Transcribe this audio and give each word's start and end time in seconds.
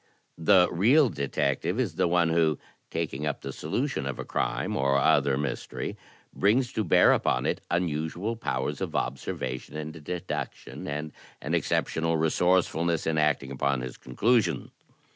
The 0.39 0.67
real 0.71 1.09
detective 1.09 1.79
is 1.79 1.93
the 1.93 2.07
one 2.07 2.29
who, 2.29 2.57
taking 2.89 3.27
up 3.27 3.41
the 3.41 3.53
solution 3.53 4.07
of 4.07 4.17
a 4.17 4.25
crime 4.25 4.75
or 4.75 4.97
other 4.97 5.37
mystery, 5.37 5.95
brings 6.33 6.73
to 6.73 6.83
bear 6.83 7.13
upon 7.13 7.45
it 7.45 7.61
imusual 7.69 8.35
powers 8.39 8.81
of 8.81 8.95
observation 8.95 9.77
and 9.77 9.93
deduction 9.93 10.87
and 10.87 11.11
an 11.39 11.53
exceptional 11.53 12.17
resourcefulness 12.17 13.05
in 13.05 13.19
acting 13.19 13.51
upon 13.51 13.81
his 13.81 13.95
conclusions. 13.95 14.71